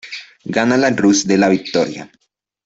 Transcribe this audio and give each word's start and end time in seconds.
Gana 0.55 0.77
la 0.79 0.89
Cruz 0.95 1.27
de 1.27 1.37
la 1.37 1.47
Victoria. 1.47 2.09